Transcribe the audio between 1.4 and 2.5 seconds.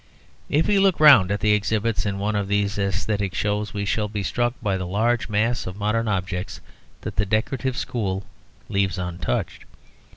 the exhibits in one of